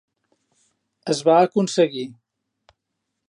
Es 1.15 1.19
va 1.27 1.37
aconseguir. 1.49 2.07